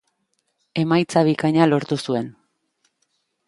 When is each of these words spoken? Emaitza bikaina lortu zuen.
Emaitza 0.83 1.23
bikaina 1.29 1.69
lortu 1.69 2.01
zuen. 2.07 2.33